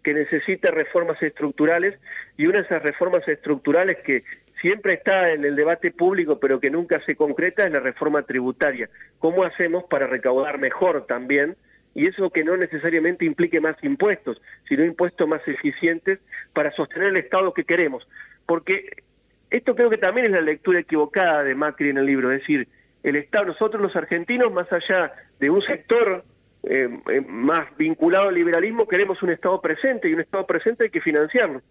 que 0.03 0.13
necesita 0.13 0.71
reformas 0.71 1.21
estructurales 1.21 1.99
y 2.37 2.47
una 2.47 2.59
de 2.59 2.65
esas 2.65 2.81
reformas 2.81 3.27
estructurales 3.27 3.97
que 4.03 4.23
siempre 4.61 4.93
está 4.93 5.31
en 5.31 5.43
el 5.43 5.55
debate 5.55 5.91
público 5.91 6.39
pero 6.39 6.59
que 6.59 6.69
nunca 6.69 7.03
se 7.05 7.15
concreta 7.15 7.63
es 7.63 7.71
la 7.71 7.79
reforma 7.79 8.23
tributaria. 8.23 8.89
¿Cómo 9.19 9.43
hacemos 9.43 9.83
para 9.85 10.07
recaudar 10.07 10.59
mejor 10.59 11.05
también? 11.05 11.55
Y 11.93 12.07
eso 12.07 12.29
que 12.29 12.43
no 12.43 12.55
necesariamente 12.55 13.25
implique 13.25 13.59
más 13.59 13.75
impuestos, 13.83 14.41
sino 14.67 14.85
impuestos 14.85 15.27
más 15.27 15.45
eficientes 15.47 16.19
para 16.53 16.71
sostener 16.71 17.09
el 17.09 17.17
Estado 17.17 17.53
que 17.53 17.65
queremos. 17.65 18.07
Porque 18.45 19.03
esto 19.49 19.75
creo 19.75 19.89
que 19.89 19.97
también 19.97 20.27
es 20.27 20.31
la 20.31 20.41
lectura 20.41 20.79
equivocada 20.79 21.43
de 21.43 21.53
Macri 21.53 21.89
en 21.89 21.97
el 21.97 22.05
libro, 22.05 22.31
es 22.31 22.39
decir, 22.39 22.67
el 23.03 23.15
Estado, 23.15 23.45
nosotros 23.45 23.81
los 23.81 23.95
argentinos, 23.95 24.51
más 24.51 24.71
allá 24.71 25.13
de 25.39 25.49
un 25.49 25.61
sector 25.61 26.23
eh, 26.63 26.89
eh, 27.09 27.21
más 27.21 27.75
vinculado 27.77 28.29
al 28.29 28.35
liberalismo, 28.35 28.87
queremos 28.87 29.21
un 29.23 29.31
Estado 29.31 29.59
presente 29.61 30.07
y 30.07 30.13
un 30.13 30.21
Estado 30.21 30.45
presente 30.45 30.85
hay 30.85 30.89
que 30.89 31.01
financiarlo. 31.01 31.61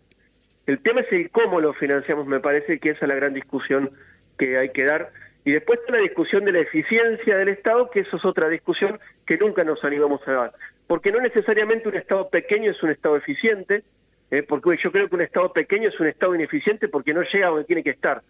El 0.67 0.81
tema 0.81 1.01
es 1.01 1.13
el 1.13 1.31
cómo 1.31 1.61
lo 1.61 1.73
financiamos, 1.75 2.27
me 2.27 2.41
parece 2.41 2.79
que 2.79 2.91
esa 2.91 3.05
es 3.05 3.09
la 3.09 3.15
gran 3.15 3.35
discusión 3.35 3.91
que 4.39 4.59
hay 4.59 4.71
que 4.71 4.85
dar. 4.85 5.11
Y 5.45 5.53
después 5.53 5.81
está 5.81 5.93
la 5.93 6.03
discusión 6.03 6.45
de 6.45 6.53
la 6.53 6.61
eficiencia 6.61 7.37
del 7.37 7.49
Estado, 7.49 7.91
que 7.91 8.01
eso 8.01 8.17
es 8.17 8.25
otra 8.25 8.49
discusión 8.49 8.99
que 9.27 9.39
nunca 9.39 9.65
nos 9.65 9.83
animamos 9.85 10.21
a 10.27 10.33
dar. 10.33 10.53
Porque 10.87 11.13
no 11.13 11.21
necesariamente 11.21 11.89
un 11.89 11.97
Estado 11.97 12.29
pequeño 12.29 12.71
es 12.71 12.83
un 12.83 12.91
Estado 12.91 13.17
eficiente, 13.17 13.85
eh, 14.31 14.43
porque 14.43 14.77
yo 14.83 14.93
creo 14.93 15.09
que 15.09 15.15
un 15.15 15.23
Estado 15.23 15.53
pequeño 15.53 15.89
es 15.89 15.99
un 15.99 16.09
Estado 16.09 16.35
ineficiente 16.35 16.89
porque 16.89 17.15
no 17.15 17.23
llega 17.23 17.47
a 17.47 17.51
donde 17.51 17.65
tiene 17.65 17.83
que 17.83 17.91
estar. 17.91 18.23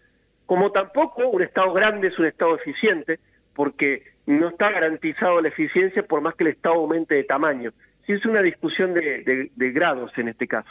Como 0.51 0.69
tampoco 0.73 1.29
un 1.29 1.41
Estado 1.41 1.71
grande 1.71 2.09
es 2.09 2.19
un 2.19 2.25
Estado 2.25 2.57
eficiente, 2.57 3.21
porque 3.55 4.03
no 4.25 4.49
está 4.49 4.69
garantizado 4.69 5.39
la 5.39 5.47
eficiencia 5.47 6.03
por 6.03 6.19
más 6.19 6.35
que 6.35 6.43
el 6.43 6.49
Estado 6.49 6.75
aumente 6.75 7.15
de 7.15 7.23
tamaño. 7.23 7.71
Sí 8.05 8.11
es 8.11 8.25
una 8.25 8.41
discusión 8.41 8.93
de 8.93 9.71
grados 9.71 10.11
en 10.17 10.27
este 10.27 10.49
caso. 10.49 10.69